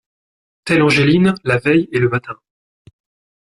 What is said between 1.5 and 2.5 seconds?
veille et le matin.